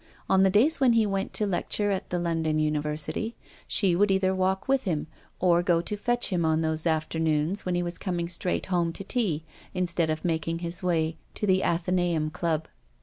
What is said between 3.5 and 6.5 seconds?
she would either walk with him, or go to fetch him